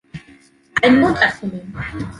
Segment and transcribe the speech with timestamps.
[0.81, 1.75] I know that woman.